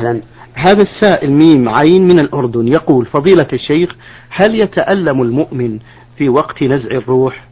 [0.00, 0.20] أهلا.
[0.54, 3.96] هذا السائل ميم عين من الأردن يقول فضيلة الشيخ
[4.30, 5.78] هل يتألم المؤمن
[6.16, 7.44] في وقت نزع الروح؟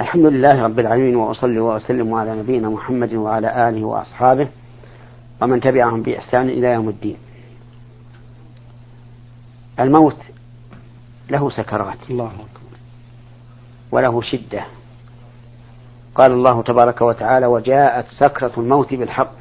[0.00, 4.48] الحمد لله رب العالمين وأصلي وأسلم على نبينا محمد وعلى آله وأصحابه
[5.42, 7.16] ومن تبعهم بإحسان إلى يوم الدين.
[9.80, 10.16] الموت
[11.30, 12.78] له سكرات الله أكبر.
[13.92, 14.64] وله شدة.
[16.14, 19.34] قال الله تبارك وتعالى وجاءت سكرة الموت بالحق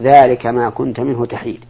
[0.00, 1.64] ذلك ما كنت منه تحيد.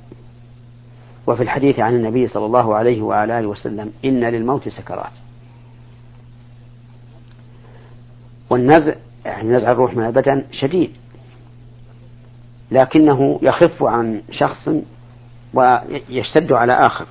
[1.27, 5.13] وفي الحديث عن النبي صلى الله عليه وعلى آله وسلم إن للموت سكرات.
[8.51, 10.91] والنزع يعني نزع الروح من البدن شديد
[12.71, 14.69] لكنه يخف عن شخص
[15.55, 17.07] ويشتد على آخر.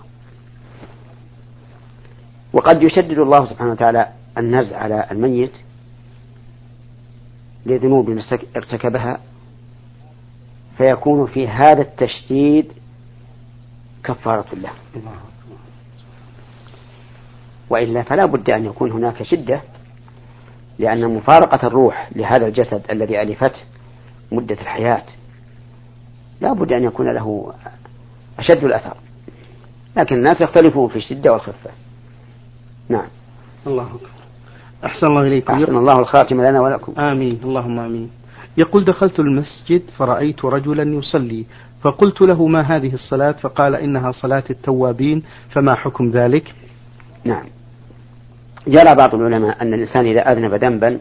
[2.54, 4.07] وقد يشدد الله سبحانه وتعالى
[4.38, 5.52] النزع على الميت
[7.65, 8.19] لذنوب
[8.55, 9.19] ارتكبها
[10.77, 12.71] فيكون في هذا التشديد
[14.03, 14.70] كفارة له
[17.70, 19.62] وإلا فلا بد أن يكون هناك شدة
[20.79, 23.59] لأن مفارقة الروح لهذا الجسد الذي ألفته
[24.31, 25.03] مدة الحياة
[26.41, 27.53] لا بد أن يكون له
[28.40, 28.97] أشد الأثر.
[29.97, 31.70] لكن الناس يختلفون في الشدة والخفة.
[32.90, 33.07] نعم.
[33.68, 34.15] الله أكبر.
[34.85, 35.53] أحسن الله إليكم.
[35.53, 36.93] أحسن الله الخاتم لنا ولكم.
[37.01, 37.39] آمين.
[37.43, 38.09] اللهم آمين.
[38.57, 41.45] يقول دخلت المسجد فرأيت رجلا يصلي.
[41.81, 46.53] فقلت له ما هذه الصلاة؟ فقال إنها صلاة التوابين فما حكم ذلك؟
[47.23, 47.45] نعم.
[48.67, 50.99] جرى بعض العلماء أن الإنسان إذا أذنب ذنبا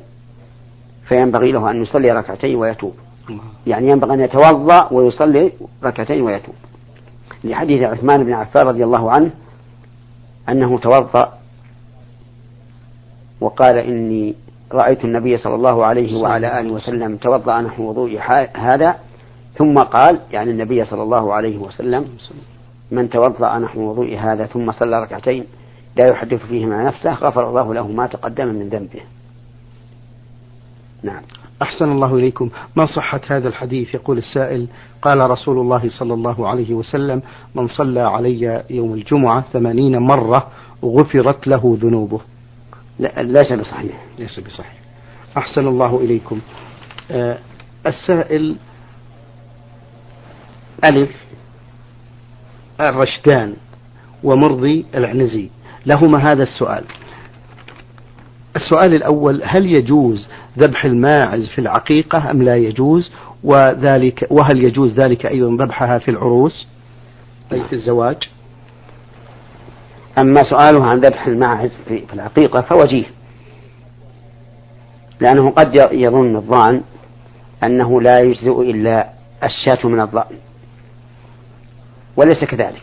[1.09, 2.95] فينبغي له أن يصلي ركعتين ويتوب.
[3.67, 5.53] يعني ينبغي أن يتوضأ ويصلي
[5.85, 6.55] ركعتين ويتوب.
[7.45, 9.31] لحديث عثمان بن عفان رضي الله عنه
[10.49, 11.33] أنه توضأ
[13.45, 14.35] وقال إني
[14.73, 17.17] رأيت النبي صلى الله عليه وعلى آله وسلم.
[17.17, 18.19] توضأ نحو وضوء
[18.55, 18.97] هذا
[19.59, 22.05] ثم قال يعني النبي صلى الله عليه وسلم
[22.91, 25.45] من توضأ نحو وضوء هذا ثم صلى ركعتين
[25.97, 29.01] لا يحدث فيه مع نفسه غفر الله له ما تقدم من ذنبه.
[31.03, 31.23] نعم.
[31.63, 32.51] أحسن الله إليكم.
[32.77, 34.67] ما صحة هذا الحديث؟ يقول السائل
[35.03, 37.23] قال رسول الله صلى الله عليه وسلم
[37.55, 40.47] من صلى علي يوم الجمعة ثمانين مرة
[40.85, 42.21] غفرت له ذنوبه.
[42.99, 44.05] لا ليس بصحيح.
[44.19, 44.77] ليس بصحيح.
[45.37, 46.41] أحسن الله إليكم.
[47.11, 47.39] آه
[47.87, 48.57] السائل
[50.85, 51.11] ألف
[52.81, 53.57] الرشدان
[54.23, 55.51] ومرضي العنزي.
[55.87, 56.85] لهما هذا السؤال.
[58.57, 60.29] السؤال الأول هل يجوز
[60.59, 63.11] ذبح الماعز في العقيقة أم لا يجوز؟
[63.45, 66.67] وذلك وهل يجوز ذلك أيضا ذبحها في العروس
[67.53, 68.29] أي في الزواج؟
[70.19, 73.05] أما سؤاله عن ذبح الماعز في العقيقة فوجيه
[75.21, 76.83] لأنه قد يظن الظان
[77.65, 79.09] أنه لا يجزئ إلا
[79.43, 80.37] الشاة من الظأن.
[82.17, 82.83] وليس كذلك.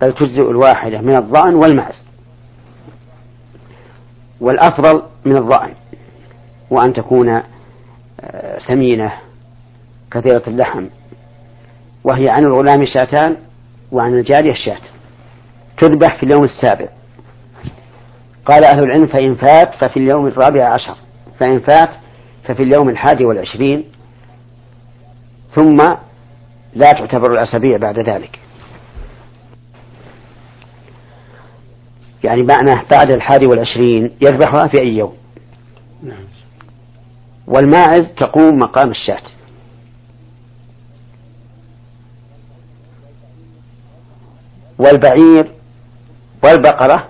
[0.00, 1.94] بل تجزئ الواحدة من الظأن والمعز.
[4.40, 5.74] والأفضل من الظأن.
[6.70, 7.42] وأن تكون
[8.20, 9.12] آه، سمينة
[10.10, 10.86] كثيرة اللحم.
[12.04, 13.36] وهي عن الغلام شاتان
[13.92, 14.93] وعن الجارية الشاة.
[15.78, 16.88] تذبح في اليوم السابع.
[18.46, 20.96] قال أهل العلم فإن فات ففي اليوم الرابع عشر.
[21.40, 21.90] فإن فات
[22.44, 23.84] ففي اليوم الحادي والعشرين.
[25.54, 25.76] ثم
[26.74, 28.38] لا تعتبر الأسابيع بعد ذلك.
[32.24, 35.14] يعني معنى بعد الحادي والعشرين يذبحها في أي يوم.
[36.02, 36.24] نعم.
[37.46, 39.22] والماعز تقوم مقام الشاة.
[44.78, 45.50] والبعير
[46.44, 47.08] والبقرة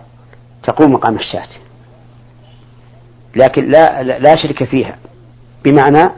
[0.63, 1.49] تقوم مقام الشاة.
[3.37, 4.97] لكن لا لا شرك فيها.
[5.65, 6.11] بمعنى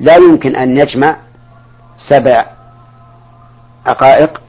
[0.00, 1.16] لا يمكن أن يجمع
[2.08, 2.46] سبع
[3.86, 4.40] عقائق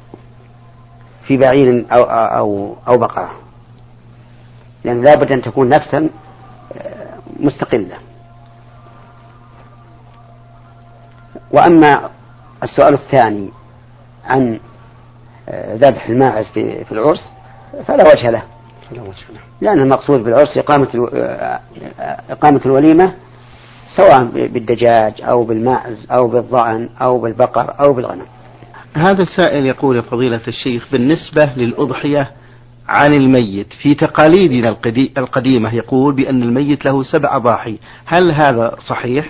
[1.28, 3.32] في بعير أو أو أو بقرة.
[4.84, 6.10] لأن لابد أن تكون نفسا
[6.78, 7.98] آه، مستقلة.
[11.52, 12.10] وأما
[12.64, 13.50] السؤال الثاني
[14.26, 14.60] عن
[15.50, 17.37] آه، ذبح الماعز في العرس
[17.86, 18.44] فلا وجه له.
[19.62, 20.88] لأن المقصود بالعرس إقامة
[22.30, 23.14] إقامة الوليمة
[23.98, 28.26] سواء بالدجاج أو بالماعز أو بالضأن أو بالبقر أو بالغنم.
[28.94, 32.32] هذا السائل يقول فضيلة الشيخ بالنسبة للأضحية
[32.88, 34.78] عن الميت في تقاليدنا
[35.18, 37.78] القديمة يقول بأن الميت له سبع أضاحي.
[38.06, 39.30] هل هذا صحيح؟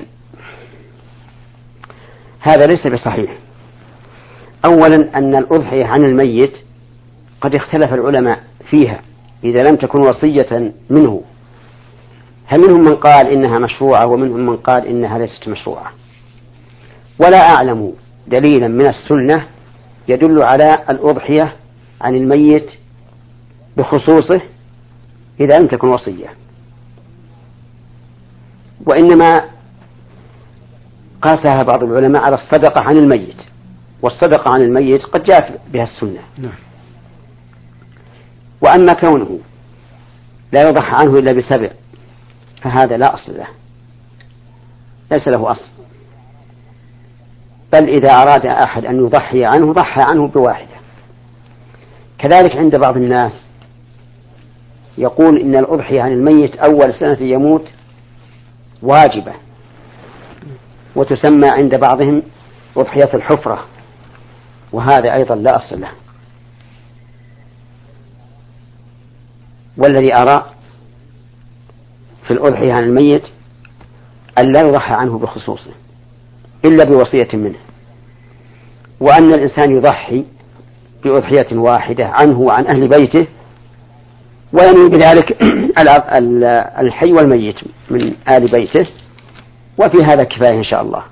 [2.39, 3.31] هذا ليس بصحيح.
[4.65, 6.53] أولا أن الأضحية عن الميت
[7.41, 9.01] قد اختلف العلماء فيها
[9.43, 11.21] إذا لم تكن وصية منه.
[12.45, 15.91] هل منهم من قال إنها مشروعة ومنهم من قال إنها ليست مشروعة؟
[17.19, 17.93] ولا أعلم
[18.27, 19.47] دليلا من السنة
[20.07, 21.55] يدل على الأضحية
[22.01, 22.71] عن الميت
[23.77, 24.41] بخصوصه
[25.39, 26.27] إذا لم تكن وصية.
[28.85, 29.41] وإنما
[31.21, 33.37] قاسها بعض العلماء على الصدقة عن الميت
[34.01, 36.21] والصدقة عن الميت قد جاءت بها السنة.
[36.37, 36.66] نعم.
[38.61, 39.39] وأما كونه
[40.51, 41.69] لا يضحى عنه إلا بسبع
[42.61, 43.47] فهذا لا أصل له.
[45.11, 45.69] ليس له أصل.
[47.73, 50.77] بل إذا أراد أحد أن يضحي عنه ضحى عنه بواحدة.
[52.17, 53.31] كذلك عند بعض الناس
[54.97, 57.65] يقول إن الأضحية عن الميت أول سنة يموت
[58.81, 59.33] واجبة.
[60.95, 62.23] وتسمى عند بعضهم
[62.77, 63.65] أضحية الحفرة
[64.73, 65.91] وهذا أيضا لا أصل له.
[69.77, 70.45] والذي أرى
[72.27, 73.23] في الأضحية عن الميت
[74.39, 75.71] أن لا يضحى عنه بخصوصه
[76.65, 77.57] إلا بوصية منه
[78.99, 80.25] وأن الإنسان يضحي
[81.03, 83.27] بأضحية واحدة عنه وعن أهل بيته
[84.53, 85.37] وينوي بذلك
[86.81, 87.55] الحي والميت
[87.89, 88.87] من آل بيته
[89.77, 91.03] وفي هذا كفاية إن شاء الله.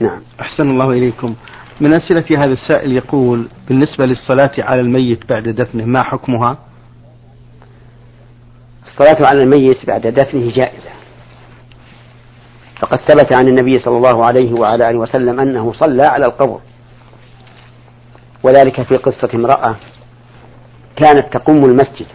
[0.00, 0.20] نعم.
[0.40, 1.34] أحسن الله إليكم.
[1.80, 6.58] من أسئلة هذا السائل يقول بالنسبة للصلاة على الميت بعد دفنه ما حكمها؟
[8.86, 10.90] الصلاة على الميت بعد دفنه جائزة.
[12.82, 16.60] فقد ثبت عن النبي صلى الله عليه وعلى آله وسلم أنه صلى على القبر.
[18.42, 19.76] وذلك في قصة امرأة
[20.96, 22.06] كانت تقوم المسجد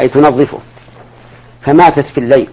[0.00, 0.58] أي تنظفه
[1.66, 2.48] فماتت في الليل.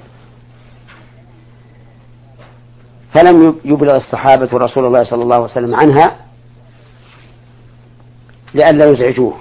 [3.15, 6.15] فلم يبلغ الصحابة رسول الله صلى الله عليه وسلم عنها
[8.53, 9.37] لئلا يزعجوه.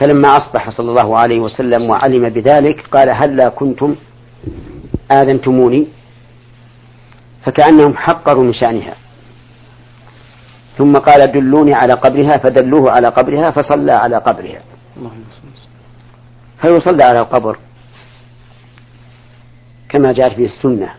[0.00, 3.96] فلما أصبح صلى الله عليه وسلم وعلم بذلك قال هلا هل كنتم
[5.12, 5.86] آذنتموني؟
[7.44, 8.94] فكأنهم حقروا من شأنها.
[10.78, 14.60] ثم قال دلوني على قبرها فدلوه على قبرها فصلى على قبرها.
[16.62, 17.58] فيصلى على القبر
[19.88, 20.94] كما جاءت به السنة.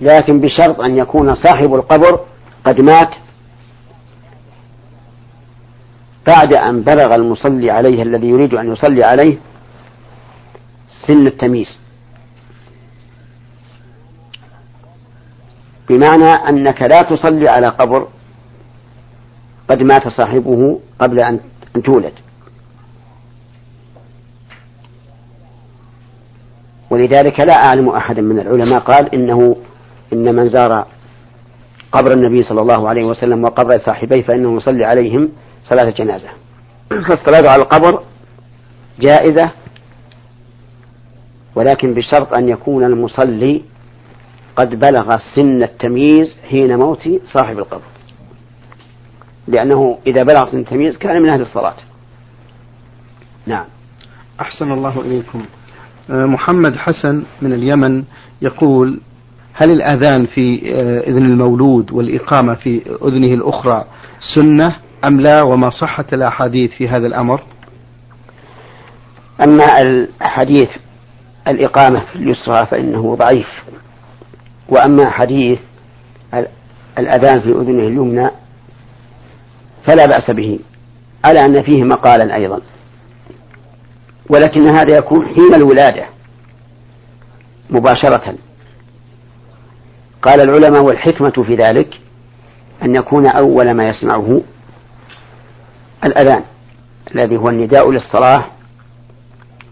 [0.00, 2.20] لكن بشرط أن يكون صاحب القبر
[2.64, 3.14] قد مات
[6.26, 9.38] بعد أن بلغ المصلي عليه الذي يريد أن يصلي عليه
[11.06, 11.78] سن التمييز.
[15.88, 18.08] بمعنى أنك لا تصلي على قبر
[19.68, 21.40] قد مات صاحبه قبل أن
[21.84, 22.12] تولد.
[26.90, 29.56] ولذلك لا أعلم أحدا من العلماء قال إنه
[30.12, 30.86] إن من زار
[31.92, 35.30] قبر النبي صلى الله عليه وسلم وقبر صاحبيه فإنه يصلي عليهم
[35.64, 36.28] صلاة الجنازة.
[36.90, 38.02] فالصلاة على القبر
[39.00, 39.50] جائزة
[41.54, 43.62] ولكن بشرط أن يكون المصلي
[44.56, 47.82] قد بلغ سن التمييز حين موت صاحب القبر.
[49.48, 51.76] لأنه إذا بلغ سن التمييز كان من أهل الصلاة.
[53.46, 53.64] نعم.
[54.40, 55.44] أحسن الله إليكم.
[56.10, 58.04] آه، محمد حسن من اليمن
[58.42, 59.00] يقول
[59.52, 63.84] هل الأذان في آه، إذن المولود والإقامة في أذنه الأخرى
[64.34, 64.76] سنة
[65.08, 67.42] أم لا وما صحة الأحاديث في هذا الأمر؟
[69.44, 70.68] أما الحديث
[71.48, 73.48] الإقامة في اليسرى فإنه ضعيف.
[74.68, 75.58] وأما حديث
[76.98, 78.30] الأذان في أذنه اليمنى
[79.86, 80.58] فلا بأس به
[81.24, 82.60] على أن فيه مقالا أيضا.
[84.30, 86.04] ولكن هذا يكون حين الولادة
[87.70, 88.34] مباشرة.
[90.22, 92.00] قال العلماء والحكمة في ذلك
[92.82, 94.40] أن يكون أول ما يسمعه
[96.06, 96.44] الأذان
[97.14, 98.44] الذي هو النداء للصلاة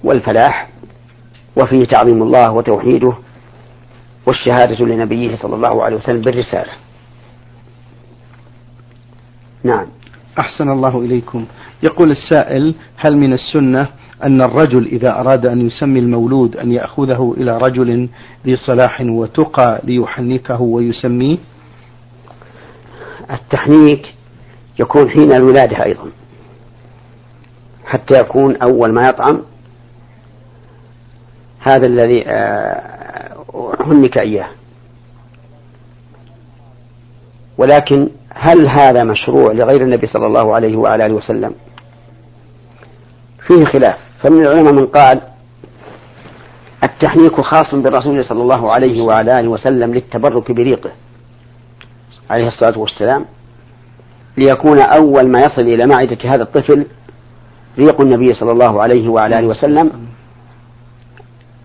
[0.04, 0.68] والفلاح
[1.56, 3.12] وفيه تعظيم الله وتوحيده
[4.26, 6.72] والشهادة لنبيه صلى الله عليه وسلم بالرسالة.
[9.64, 9.86] نعم.
[10.38, 11.46] أحسن الله إليكم.
[11.82, 13.88] يقول السائل هل من السنة
[14.22, 18.08] أن الرجل إذا أراد أن يسمي المولود أن يأخذه إلى رجل
[18.46, 21.38] ذي صلاح وتقى ليحنكه ويسميه؟
[23.30, 24.14] التحنيك
[24.80, 26.10] يكون حين الولادة أيضا.
[27.92, 29.42] حتى يكون أول ما يطعم.
[31.60, 32.20] هذا الذي
[33.80, 34.48] حنك آه، إياه.
[37.58, 41.54] ولكن هل هذا مشروع لغير النبي صلى الله عليه وعلى آله وسلم؟
[43.48, 43.98] فيه خلاف.
[44.22, 45.20] فمن العلماء من قال
[46.84, 50.90] التحنيك خاص بالرسول صلى الله عليه وعلى آله وسلم للتبرك بريقه
[52.30, 53.24] عليه الصلاة والسلام
[54.36, 56.86] ليكون أول ما يصل إلى معدة هذا الطفل
[57.78, 60.06] ريق النبي صلى الله عليه وعلى آله وسلم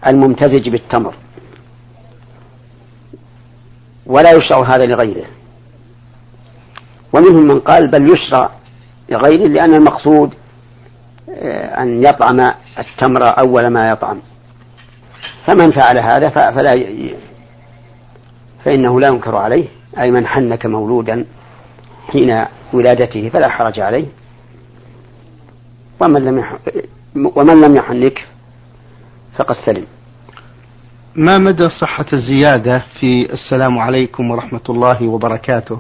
[0.08, 1.16] الممتزج بالتمر.
[4.06, 5.26] ولا يشرع هذا لغيره.
[7.14, 8.50] ومنهم من قال بل يشرع
[9.10, 10.34] لغيره لأن المقصود
[11.30, 14.22] آه، أن يطعم التمر أول ما يطعم.
[15.48, 16.74] فمن فعل هذا فلا.
[18.66, 19.68] فإنه لا ينكر عليه
[20.00, 21.26] أي من حنك مولودا
[22.08, 24.06] حين ولادته فلا حرج عليه.
[26.00, 26.58] ومن لم يح...
[27.16, 28.26] ومن لم يحنك
[29.38, 29.86] فقد سلم.
[31.16, 35.80] ما مدى صحة الزيادة في السلام عليكم ورحمة الله وبركاته؟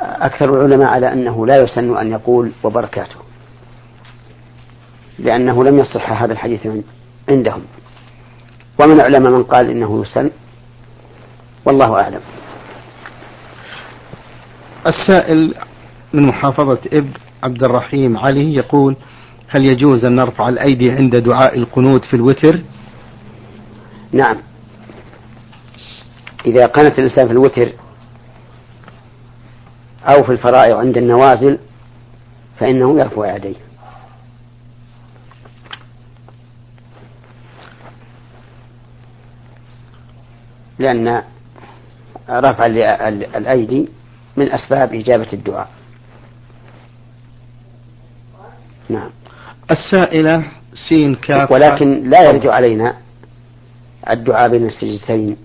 [0.00, 3.16] أكثر العلماء على أنه لا يسن أن يقول وبركاته
[5.18, 6.66] لأنه لم يصح هذا الحديث
[7.28, 7.62] عندهم.
[8.80, 10.30] ومن العلماء من قال إنه يسن
[11.66, 12.20] والله أعلم.
[14.86, 15.54] السائل
[16.12, 17.08] من محافظة إب
[17.42, 18.96] عبد الرحيم علي يقول
[19.48, 22.62] هل يجوز أن نرفع الأيدي عند دعاء القنوت في الوتر؟
[24.12, 24.36] نعم.
[26.46, 27.72] إذا قنت الإنسان في الوتر
[30.04, 31.58] أو في الفرائض عند النوازل
[32.58, 33.54] فإنه يرفع يديه.
[40.78, 41.22] لأن
[42.30, 42.66] رفع
[43.36, 43.88] الأيدي
[44.36, 45.68] من أسباب إجابة الدعاء.
[48.88, 49.10] نعم.
[49.70, 50.44] السائلة
[50.88, 51.52] سين كاف.
[51.52, 52.94] ولكن لا يرد علينا
[54.10, 55.36] الدعاء بين السجدتين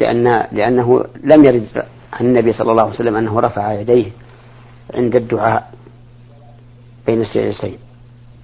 [0.00, 4.10] لأن لأنه لم يرد عن النبي صلى الله عليه وسلم أنه رفع يديه
[4.94, 5.72] عند الدعاء
[7.06, 7.78] بين السجدتين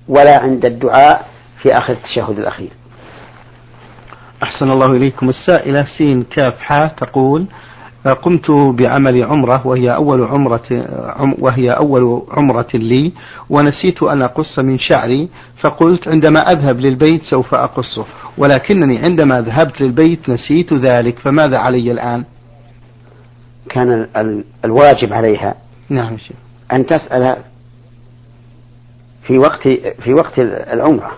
[0.08, 1.28] ولا عند الدعاء
[1.62, 2.70] في آخر التشهد الأخير.
[4.42, 5.28] أحسن الله إليكم.
[5.28, 7.46] السائلة سين كاف حا تقول
[8.06, 10.68] قمت بعمل عمرة وهي أول عمرة
[11.38, 13.12] وهي أول عمرة لي
[13.50, 15.28] ونسيت أن أقص من شعري
[15.62, 18.04] فقلت عندما أذهب للبيت سوف أقصه.
[18.38, 22.24] ولكنني عندما ذهبت للبيت نسيت ذلك فماذا علي الآن؟
[23.70, 24.06] كان
[24.64, 25.54] الواجب عليها.
[25.88, 26.36] نعم شيخ.
[26.72, 27.36] أن تسأل
[29.22, 29.68] في وقت
[30.02, 30.38] في وقت
[30.72, 31.12] العمرة.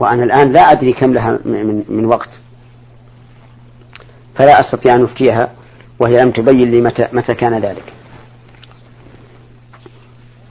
[0.00, 2.30] وأنا الآن لا أدري كم لها من, من وقت.
[4.38, 5.50] فلا أستطيع أن أفتيها
[6.00, 7.92] وهي لم تبين لي متى متى كان ذلك.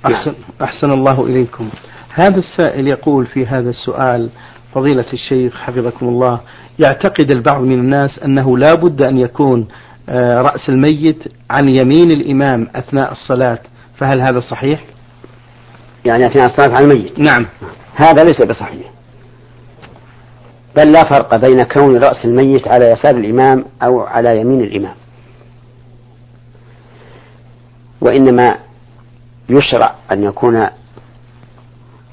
[0.06, 1.70] أحسن, أحسن الله إليكم.
[2.14, 4.30] هذا السائل يقول في هذا السؤال
[4.74, 6.40] فضيلة الشيخ حفظكم الله
[6.80, 9.68] يعتقد البعض من الناس أنه لا بد أن يكون
[10.10, 13.60] آه، رأس الميت عن يمين الإمام أثناء الصلاة
[13.98, 14.84] فهل هذا صحيح؟
[16.06, 17.20] يعني أثناء الصلاة على الميت.
[17.20, 17.46] نعم.
[17.96, 18.95] هذا ليس بصحيح.
[20.78, 24.96] بل لا فرق بين كون رأس الميت على يسار الإمام أو على يمين الإمام.
[28.02, 28.56] وإنما
[29.50, 30.68] يشرع أن يكون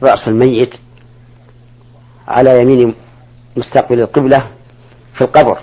[0.02, 0.74] رأس الميت
[2.28, 2.94] على يمين
[3.56, 4.38] مستقبل القبلة
[5.14, 5.58] في القبر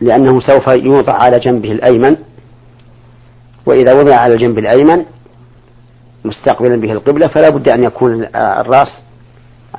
[0.00, 2.16] لأنه سوف يوضع على جنبه الأيمن
[3.66, 5.04] وإذا وضع على الجنب الأيمن
[6.24, 8.88] مستقبلا به القبلة فلا بد أن يكون الرأس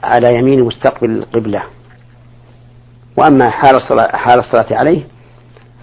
[0.03, 1.63] على يمين مستقبل القبلة.
[3.17, 5.03] وأما حال الصلاة, حال الصلاة عليه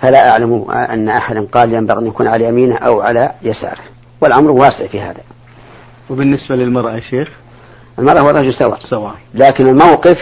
[0.02, 3.82] فلا أعلم أن أحدا قال ينبغي أن يكون على يمينه أو على يساره.
[4.22, 5.20] والأمر واسع في هذا.
[6.10, 7.28] وبالنسبة للمرأة يا شيخ؟
[7.98, 8.78] المرأة والرجل سواء.
[8.90, 9.14] سواء.
[9.34, 10.16] لكن الموقف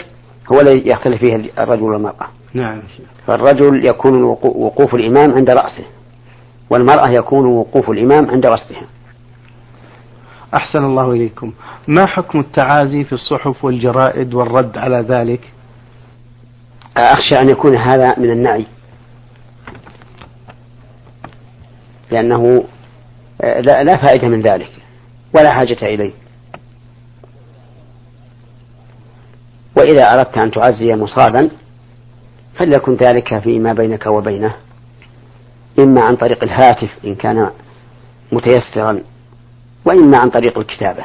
[0.52, 2.26] هو الذي يختلف فيه الرجل والمرأة.
[2.54, 2.82] نعم
[3.26, 5.84] فالرجل يكون وقوف الإمام عند رأسه
[6.70, 8.82] والمرأة يكون وقوف الإمام عند وسطها
[10.54, 11.52] أحسن الله إليكم.
[11.88, 15.52] ما حكم التعازي في الصحف والجرائد والرد على ذلك؟
[16.96, 18.66] أخشى أن يكون هذا من النعي.
[22.10, 22.64] لأنه
[23.40, 24.70] آه، لا فائدة من ذلك.
[25.34, 26.12] ولا حاجة إليه.
[29.76, 31.50] وإذا أردت أن تعزي مصابا
[32.54, 34.54] فليكن ذلك فيما بينك وبينه.
[35.78, 37.50] إما عن طريق الهاتف إن كان
[38.32, 39.02] متيسرا.
[39.84, 41.04] وإما عن طريق الكتابة.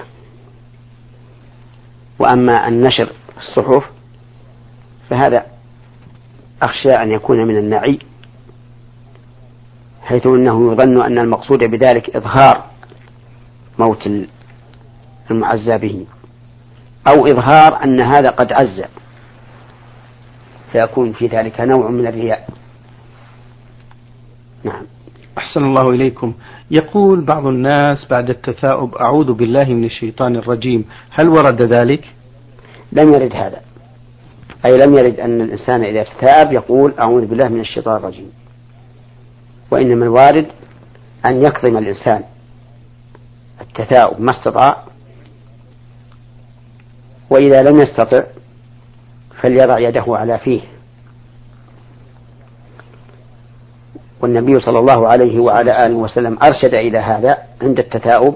[2.19, 3.83] وأما النشر في الصحف
[5.09, 5.45] فهذا
[6.61, 7.99] أخشى أن يكون من النعي
[10.03, 12.65] حيث أنه يظن أن المقصود بذلك إظهار
[13.79, 14.09] موت
[15.31, 16.05] المعزى به
[17.07, 18.83] أو إظهار أن هذا قد عز.
[20.71, 22.49] فيكون في ذلك نوع من الرياء.
[24.63, 24.85] نعم.
[25.37, 26.33] أحسن الله إليكم.
[26.71, 30.85] يقول بعض الناس بعد التثاؤب أعوذ بالله من الشيطان الرجيم.
[31.11, 32.13] هل ورد ذلك؟
[32.91, 33.61] لم يرد هذا.
[34.65, 38.31] أي لم يرد أن الإنسان إذا استتاب يقول أعوذ بالله من الشيطان الرجيم.
[39.71, 40.47] وإنما الوارد
[41.25, 42.23] أن يكظم الإنسان.
[43.61, 44.83] التثاؤب ما استطاع.
[47.29, 48.23] وإذا لم يستطع
[49.41, 50.61] فليضع يده على فيه.
[54.23, 58.35] والنبي صلى الله عليه وعلى آله وسلم أرشد إلى هذا عند التثاؤب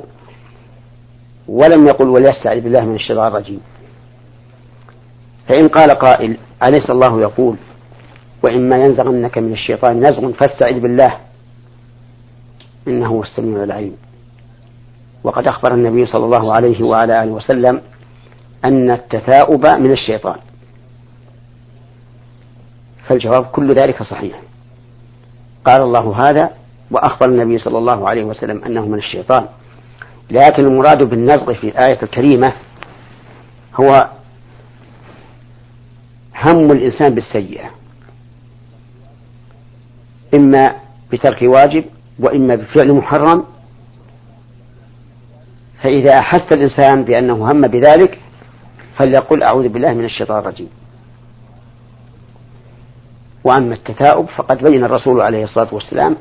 [1.48, 3.62] ولم يقل وليستعذ بالله من الشيطان الرجيم.
[5.48, 7.58] فإن قال قائل أليس الله يقول؟
[8.44, 11.18] وإما ينزغنك من الشيطان نزغ فاستعذ بالله
[12.88, 13.98] إنه هو السميع العليم.
[15.24, 17.82] وقد أخبر النبي صلى الله عليه وعلى آله وسلم
[18.66, 20.40] أن التثاؤب من الشيطان.
[23.08, 24.47] فالجواب كل ذلك صحيح.
[25.68, 26.50] قال الله هذا
[26.92, 29.48] وأخبر النبي صلى الله عليه وسلم أنه من الشيطان.
[30.32, 32.54] لكن المراد بالنزغ في الآية الكريمة
[33.82, 34.10] هو
[36.36, 37.70] هم الإنسان بالسيئة.
[40.36, 40.76] إما
[41.12, 41.86] بترك واجب
[42.20, 43.44] وإما بفعل محرم.
[45.84, 48.20] فإذا أحس الإنسان بأنه هم بذلك
[48.98, 50.70] فليقل أعوذ بالله من الشيطان الرجيم.
[53.48, 56.18] وأما التثاؤب فقد بين الرسول عليه الصلاة والسلام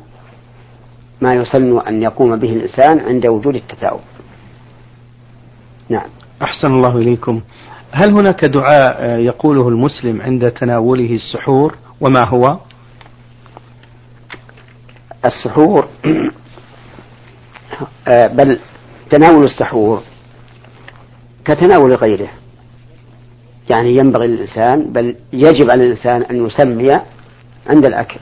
[1.21, 4.01] ما يسن أن يقوم به الإنسان عند وجود التثاؤب.
[5.89, 6.09] نعم.
[6.43, 7.41] أحسن الله إليكم.
[7.93, 12.59] هل هناك دعاء يقوله المسلم عند تناوله السحور وما هو؟
[15.25, 15.89] السحور
[18.09, 18.61] آه، بل
[19.11, 20.03] تناول السحور
[21.45, 22.29] كتناول غيره.
[23.71, 27.01] يعني ينبغي للإنسان بل يجب على الإنسان أن يسمي
[27.71, 28.21] عند الأكل.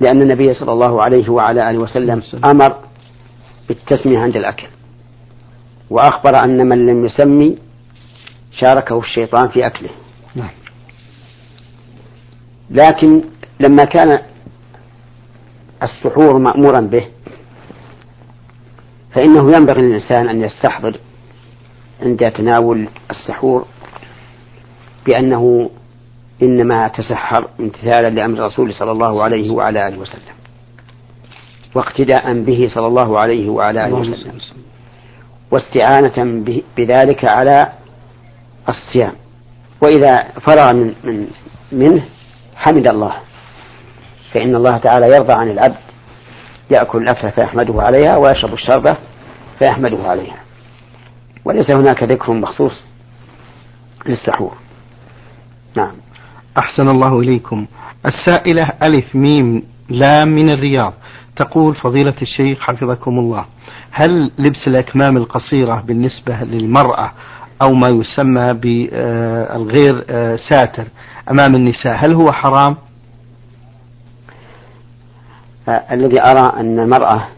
[0.00, 2.76] لأن النبي صلى الله عليه وعلى آله وسلم أمر
[3.68, 4.66] بالتسمية عند الأكل.
[5.90, 7.58] وأخبر أن من لم يسمي
[8.52, 9.90] شاركه الشيطان في أكله.
[10.34, 10.50] نعم.
[12.70, 13.22] لكن
[13.60, 14.18] لما كان
[15.82, 17.06] السحور مأمورا به
[19.14, 20.98] فإنه ينبغي للإنسان أن يستحضر
[22.02, 23.66] عند تناول السحور
[25.06, 25.70] بأنه
[26.42, 30.34] إنما تسحر امتثالا لأمر الرسول صلى الله عليه وعلى آله وسلم.
[31.74, 34.38] واقتداء به صلى الله عليه وعلى آله وسلم.
[35.50, 36.44] واستعانة
[36.76, 37.72] بذلك على
[38.68, 39.12] الصيام.
[39.82, 41.26] وإذا فرغ من, من
[41.72, 42.04] منه
[42.56, 43.14] حمد الله.
[44.32, 45.82] فإن الله تعالى يرضى عن العبد
[46.70, 48.96] يأكل الأكل فيحمده عليها ويشرب الشربة
[49.58, 50.36] فيحمده عليها.
[51.44, 52.84] وليس هناك ذكر مخصوص
[54.06, 54.56] للسحور.
[55.76, 55.92] نعم.
[56.58, 57.66] أحسن الله إليكم
[58.06, 60.94] السائلة ألف ميم لام من الرياض
[61.36, 63.44] تقول فضيلة الشيخ حفظكم الله
[63.90, 67.12] هل لبس الأكمام القصيرة بالنسبة للمرأة
[67.62, 70.04] أو ما يسمى بالغير
[70.50, 70.86] ساتر
[71.30, 72.76] أمام النساء هل هو حرام؟
[75.68, 77.28] الذي أرى أن المرأة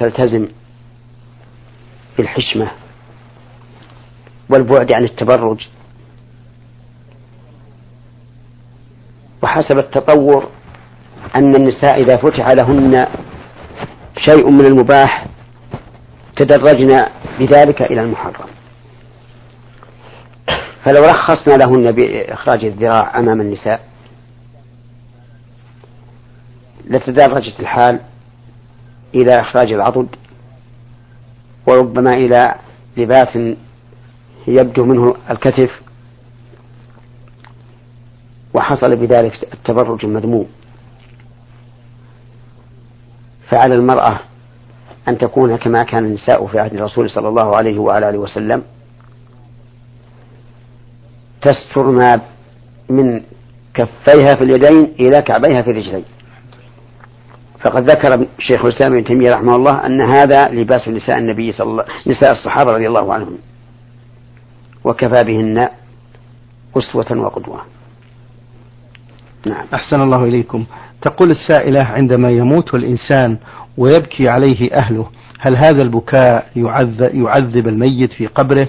[0.00, 0.48] تلتزم
[2.18, 2.70] بالحشمة
[4.50, 5.68] والبعد عن التبرج.
[9.42, 10.48] وحسب التطور
[11.34, 13.06] أن النساء إذا فتح لهن
[14.18, 15.26] شيء من المباح
[16.36, 17.02] تدرجن
[17.38, 18.48] بذلك إلى المحرم.
[20.84, 23.80] فلو رخصنا لهن بإخراج الذراع أمام النساء
[26.84, 28.00] لتدرجت الحال
[29.14, 30.08] إلى إخراج العضد
[31.66, 32.54] وربما إلى
[32.96, 33.38] لباس
[34.46, 35.70] يبدو منه الكتف
[38.54, 40.46] وحصل بذلك التبرج المذموم.
[43.50, 44.20] فعلى المرأة
[45.08, 48.62] أن تكون كما كان النساء في عهد الرسول صلى الله عليه وعلى آله وسلم.
[51.42, 52.20] تستر ما
[52.88, 53.22] من
[53.74, 56.04] كفيها في اليدين إلى كعبيها في الرجلين.
[57.64, 61.84] فقد ذكر شيخ الإسلام ابن تيمية رحمه الله أن هذا لباس نساء النبي صلى الله
[62.06, 63.38] نساء الصحابة رضي الله عنهم.
[64.86, 65.68] وكفى بهن
[66.76, 67.60] أسوة وقدوة.
[69.46, 69.66] نعم.
[69.74, 70.64] أحسن الله إليكم.
[71.02, 73.38] تقول السائلة عندما يموت الإنسان
[73.78, 75.06] ويبكي عليه أهله
[75.40, 78.68] هل هذا البكاء يعذب, يعذب الميت في قبره؟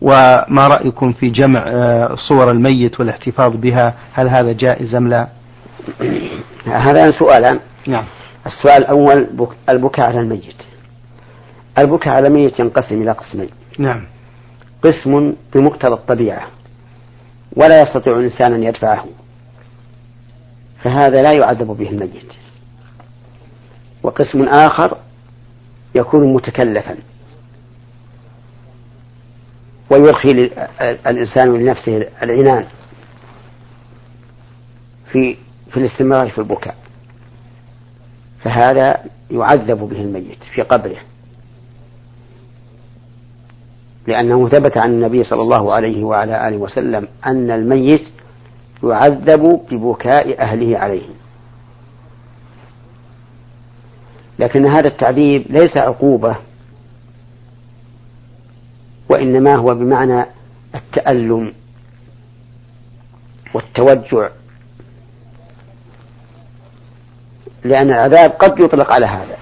[0.00, 5.28] وما رأيكم في جمع آه، صور الميت والاحتفاظ بها؟ هل هذا جائز أم لا؟
[6.86, 8.04] هذا سؤالان نعم.
[8.46, 10.62] السؤال الأول البكاء على الميت.
[11.78, 13.48] البكاء على الميت ينقسم إلى قسمين.
[13.78, 14.15] نعم.
[14.86, 16.48] قسم بمقتضى الطبيعة
[17.56, 19.04] ولا يستطيع الإنسان أن يدفعه
[20.82, 22.32] فهذا لا يعذب به الميت.
[24.02, 24.98] وقسم آخر
[25.94, 26.96] يكون متكلفا
[29.90, 30.50] ويرخي
[31.06, 32.66] الإنسان لنفسه العنان
[35.12, 35.36] في
[35.70, 36.76] في الاستمرار في البكاء.
[38.44, 40.96] فهذا يعذب به الميت في قبره.
[44.06, 48.08] لأنه ثبت عن النبي صلى الله عليه وعلى آله وسلم أن الميت
[48.84, 51.08] يعذب ببكاء أهله عليه.
[54.38, 56.36] لكن هذا التعذيب ليس عقوبة
[59.08, 60.26] وإنما هو بمعنى
[60.74, 61.52] التألم
[63.54, 64.28] والتوجع
[67.64, 69.36] لأن العذاب قد يطلق على هذا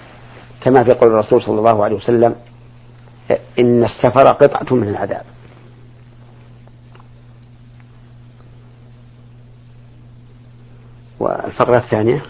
[0.60, 2.34] كما في قول الرسول صلى الله عليه وسلم
[3.58, 5.24] إن السفر قطعة من العذاب.
[11.20, 12.22] والفقرة الثانية؟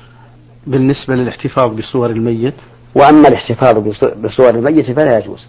[0.66, 2.54] بالنسبة للاحتفاظ بصور الميت.
[2.94, 3.78] وأما الاحتفاظ
[4.16, 5.46] بصور الميت فلا يجوز.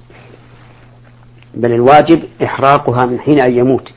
[1.54, 3.92] بل الواجب إحراقها من حين أن يموت.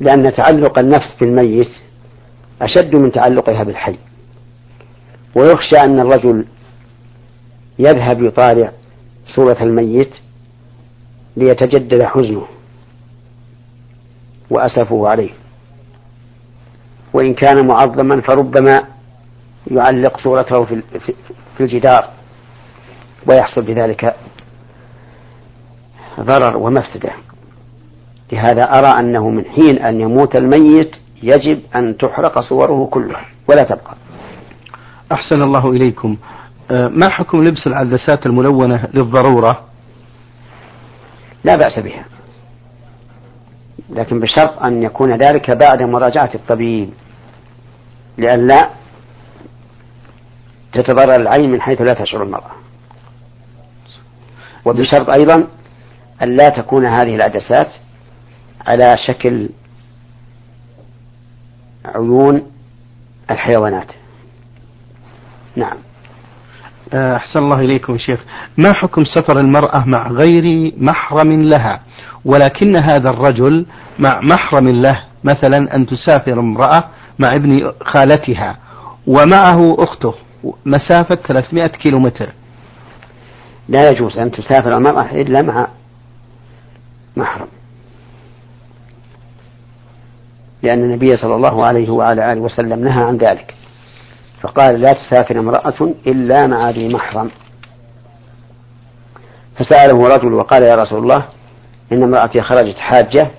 [0.00, 1.70] لأن تعلق النفس بالميت
[2.62, 3.98] أشد من تعلقها بالحي.
[5.34, 6.44] ويخشى أن الرجل
[7.78, 8.72] يذهب يطالع
[9.34, 10.14] صورة الميت
[11.36, 12.46] ليتجدد حزنه
[14.50, 15.30] وأسفه عليه.
[17.12, 18.80] وإن كان معظما فربما
[19.70, 22.08] يعلق صورته في الجدار
[23.30, 24.16] ويحصل بذلك
[26.20, 27.12] ضرر ومفسدة.
[28.32, 33.96] لهذا أرى أنه من حين أن يموت الميت يجب أن تحرق صوره كلها ولا تبقى.
[35.12, 36.16] أحسن الله إليكم.
[36.70, 39.64] ما حكم لبس العدسات الملونة للضرورة؟
[41.44, 42.04] لا بأس بها.
[43.90, 46.90] لكن بشرط أن يكون ذلك بعد مراجعة الطبيب.
[48.18, 48.70] لئلا
[50.72, 52.50] تتضرر العين من حيث لا تشعر المرأة.
[54.64, 55.46] وبشرط أيضا
[56.22, 57.68] أن لا تكون هذه العدسات
[58.66, 59.48] على شكل
[61.84, 62.50] عيون
[63.30, 63.88] الحيوانات.
[65.56, 65.76] نعم.
[65.76, 65.87] آه،
[66.94, 68.20] أحسن الله إليكم شيخ.
[68.58, 71.80] ما حكم سفر المرأة مع غير محرم لها؟
[72.24, 73.66] ولكن هذا الرجل
[73.98, 76.84] مع محرم له مثلا أن تسافر امرأة
[77.18, 78.56] مع ابن خالتها
[79.06, 80.14] ومعه أخته
[80.66, 82.28] مسافة 300 كيلو متر
[83.68, 85.68] لا يجوز أن تسافر المرأة إلا مع
[87.16, 87.48] محرم.
[90.62, 93.54] لأن النبي صلى الله عليه وعلى آله وسلم نهى عن ذلك.
[94.42, 97.30] فقال لا تسافر امرأة إلا مع ذي محرم.
[99.56, 101.24] فسأله رجل وقال يا رسول الله
[101.92, 103.30] إن امرأتي خرجت حاجة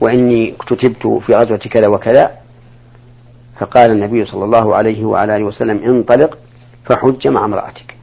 [0.00, 2.30] وإني كتبت في غزوة كذا وكذا.
[3.60, 6.38] فقال النبي صلى الله عليه وعلى آله وسلم انطلق
[6.84, 7.94] فحج مع امرأتك.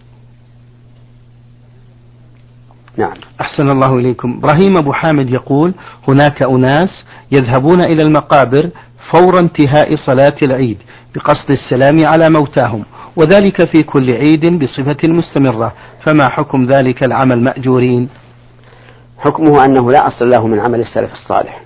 [2.97, 3.13] نعم.
[3.41, 4.37] أحسن الله إليكم.
[4.37, 5.73] إبراهيم أبو حامد يقول
[6.07, 6.89] هناك أناس
[7.31, 8.69] يذهبون إلى المقابر
[9.11, 10.77] فور انتهاء صلاة العيد
[11.15, 15.73] بقصد السلام على موتاهم وذلك في كل عيد بصفة مستمرة
[16.05, 18.09] فما حكم ذلك العمل مأجورين؟
[19.17, 21.61] حكمه أنه لا أصل له من عمل السلف الصالح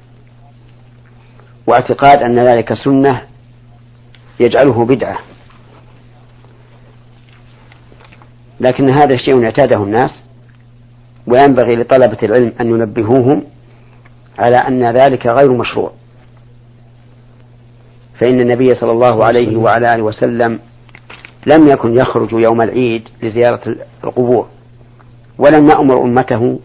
[1.67, 3.21] واعتقاد أن ذلك سنة
[4.39, 5.17] يجعله بدعة.
[8.59, 10.11] لكن هذا شيء اعتاده الناس
[11.27, 13.43] وينبغي لطلبة العلم أن ينبهوهم
[14.39, 15.91] على أن ذلك غير مشروع.
[18.19, 20.59] فإن النبي صلى الله عليه وعلى آله وسلم
[21.47, 24.47] لم يكن يخرج يوم العيد لزيارة القبور
[25.37, 26.59] ولم يأمر أمته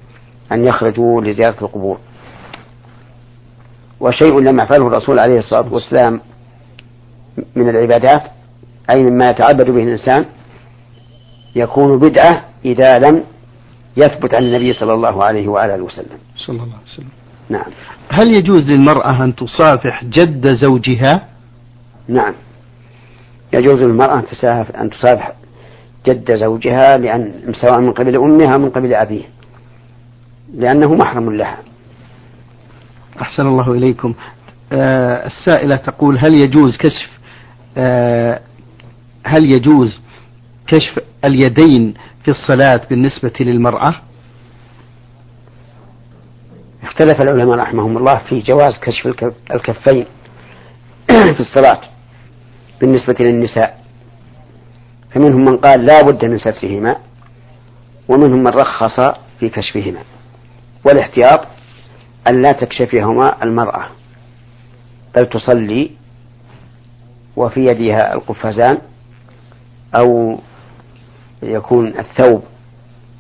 [0.53, 1.99] أن يخرجوا لزيارة القبور.
[4.01, 6.21] وشيء لم يفعله الرسول عليه الصلاة والسلام
[7.57, 8.23] من العبادات
[8.91, 10.25] أي مما يتعبد به الإنسان
[11.57, 13.25] يكون بدعة إذا لم
[13.97, 16.19] يثبت عن النبي صلى الله عليه وعلى آله وسلم.
[16.37, 17.09] صلى الله عليه وسلم.
[17.49, 17.73] نعم.
[18.09, 21.29] هل يجوز للمرأة أن تصافح جد زوجها؟
[22.11, 22.35] نعم.
[23.53, 24.19] يجوز للمرأة
[24.81, 25.33] أن تصافح
[26.07, 29.23] جد زوجها لأن سواء من قبل أمها من قبل أبيه
[30.55, 31.59] لأنه محرم لها.
[33.23, 34.15] أحسن الله إليكم.
[34.73, 37.11] آه السائلة تقول هل يجوز كشف
[37.77, 38.41] آه
[39.27, 40.01] هل يجوز
[40.67, 41.95] كشف اليدين
[42.25, 43.95] في الصلاة بالنسبة للمرأة؟
[46.83, 49.07] اختلف العلماء رحمهم الله في جواز كشف
[49.55, 50.07] الكفين
[51.09, 51.81] في الصلاة.
[52.81, 53.81] بالنسبة للنساء
[55.15, 56.97] فمنهم من قال لا بد من سترهما
[58.09, 59.01] ومنهم من رخص
[59.41, 60.01] في كشفهما
[60.87, 61.47] والاحتياط
[62.29, 63.87] أن لا تكشفهما المرأة
[65.17, 65.91] بل تصلي
[67.37, 68.79] وفي يدها القفازان
[69.95, 70.39] أو
[71.43, 72.43] يكون الثوب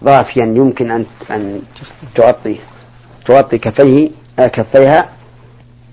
[0.05, 1.63] ضافيا يمكن أن أن
[2.15, 2.59] تغطي
[3.27, 5.09] تغطي كفيه آه، كفيها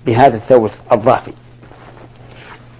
[0.06, 1.32] بهذا الثوب الضافي.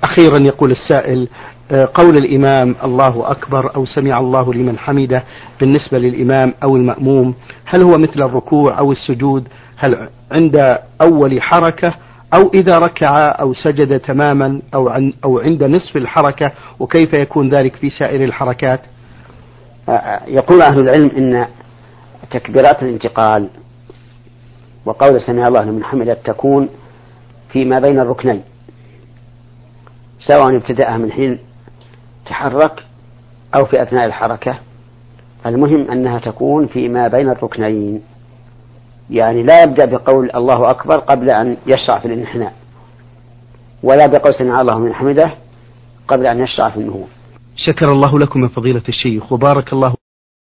[0.04, 1.28] أخيرا يقول السائل
[1.72, 5.24] آه، قول الإمام الله أكبر أو سمع الله لمن حمده
[5.60, 7.34] بالنسبة للإمام أو المأموم
[7.64, 11.94] هل هو مثل الركوع أو السجود؟ هل عند أول حركة
[12.34, 17.76] أو إذا ركع أو سجد تماما أو, عن أو عند نصف الحركة؟ وكيف يكون ذلك
[17.76, 18.80] في سائر الحركات؟
[20.26, 21.46] يقول أهل العلم إن
[22.30, 23.48] تكبيرات الانتقال
[24.84, 26.68] وقول سمع الله لمن حمده تكون
[27.52, 28.42] فيما بين الركنين.
[30.20, 31.38] سواء ابتدأها من حين
[32.26, 32.84] تحرك
[33.56, 34.58] أو في أثناء الحركة.
[35.46, 38.02] المهم أنها تكون فيما بين الركنين.
[39.10, 42.52] يعني لا يبدأ بقول الله أكبر قبل أن يشرع في الانحناء
[43.82, 45.30] ولا بقول سمع الله من حمده
[46.08, 47.08] قبل أن يشرع في النهوض.
[47.56, 49.94] شكر الله لكم من فضيلة الشيخ وبارك الله